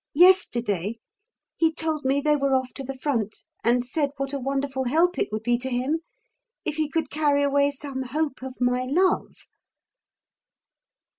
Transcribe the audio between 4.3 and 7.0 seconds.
a wonderful help it would be to him if he